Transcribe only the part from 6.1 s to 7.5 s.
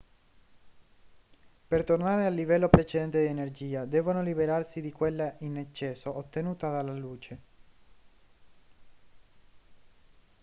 ottenuta dalla luce